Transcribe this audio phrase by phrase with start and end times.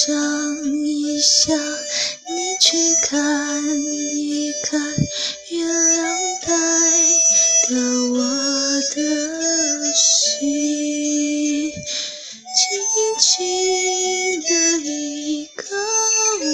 [0.00, 0.14] 想
[0.86, 4.80] 一想，你去看一看，
[5.50, 6.16] 月亮
[6.46, 6.48] 代
[7.66, 7.76] 表
[8.12, 8.16] 我
[8.94, 11.72] 的心，
[12.54, 12.62] 轻
[13.18, 15.64] 轻的一个
[16.44, 16.46] 吻，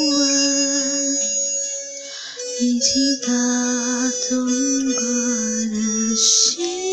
[2.62, 3.28] 已经打
[4.30, 4.96] 动我
[5.68, 6.83] 的心。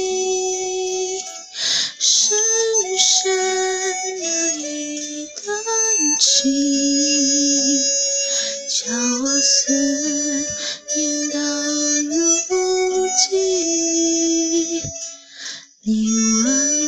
[9.42, 9.74] 思
[10.96, 14.84] 念到如今。
[15.84, 16.06] 你
[16.44, 16.81] 问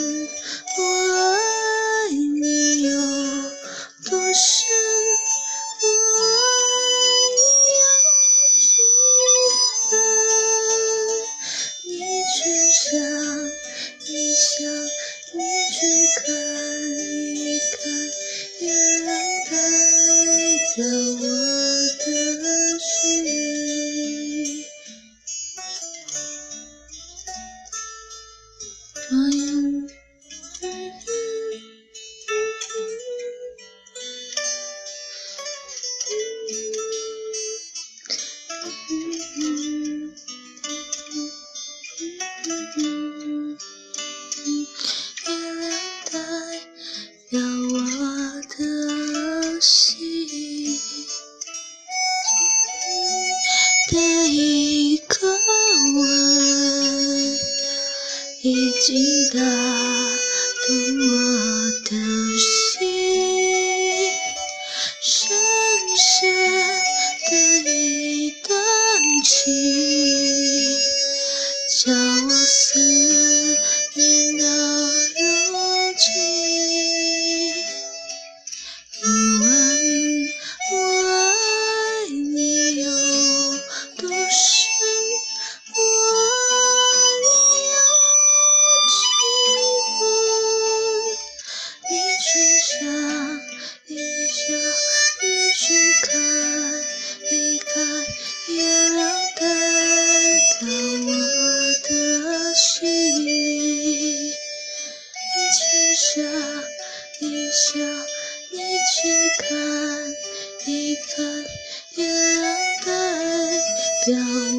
[58.45, 61.07] 已经打动我
[61.85, 61.91] 的
[62.37, 62.83] 心，
[65.01, 65.31] 深
[65.97, 66.27] 深
[67.31, 67.31] 的
[67.71, 68.51] 一段
[69.23, 69.47] 情，
[71.85, 73.02] 叫我思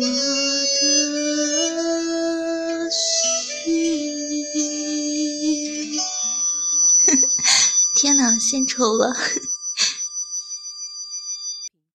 [0.04, 0.08] 我
[0.80, 0.82] 的
[2.90, 3.72] 心。
[7.94, 9.14] 天哪，献丑了。